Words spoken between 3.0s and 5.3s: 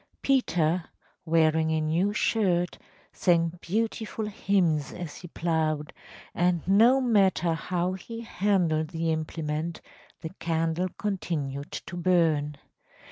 sang beautiful hymns as he